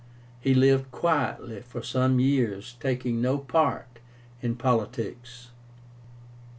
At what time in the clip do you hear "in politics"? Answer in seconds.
4.41-5.51